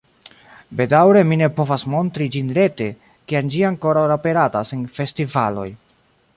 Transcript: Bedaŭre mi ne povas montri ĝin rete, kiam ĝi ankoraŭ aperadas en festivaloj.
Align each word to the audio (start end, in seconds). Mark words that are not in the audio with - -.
Bedaŭre 0.79 1.21
mi 1.31 1.37
ne 1.41 1.49
povas 1.59 1.83
montri 1.95 2.29
ĝin 2.37 2.49
rete, 2.57 2.89
kiam 3.33 3.53
ĝi 3.57 3.61
ankoraŭ 3.71 4.09
aperadas 4.19 4.77
en 4.79 4.85
festivaloj. 4.99 5.71